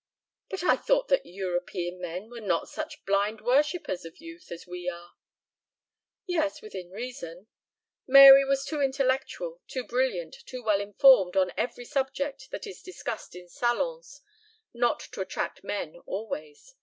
[0.49, 4.89] "But I thought that European men were not such blind worshippers of youth as we
[4.89, 5.13] are?"
[6.25, 7.45] "Yes, within reason.
[8.07, 13.35] Mary was too intellectual, too brilliant, too well informed on every subject that is discussed
[13.35, 14.21] in salons,
[14.73, 16.73] not to attract men always.